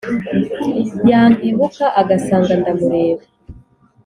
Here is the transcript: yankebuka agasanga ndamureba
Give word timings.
yankebuka 1.09 1.85
agasanga 2.01 2.53
ndamureba 2.59 3.25